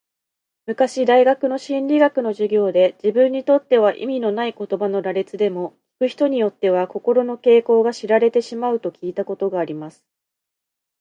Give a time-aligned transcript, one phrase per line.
[0.65, 10.03] 昔大学の心理学の授業で、自分にとっては意味のない言葉の羅列でも、聞く人によっては、心の傾向が知られてしまうと聞いたことがあります。